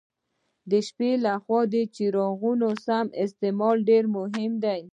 د 0.71 0.73
شپې 0.87 1.11
له 1.25 1.33
خوا 1.43 1.59
د 1.73 1.75
څراغونو 1.95 2.69
سم 2.85 3.05
استعمال 3.23 3.77
ډېر 3.89 4.03
مهم 4.15 4.53
دی. 4.63 4.81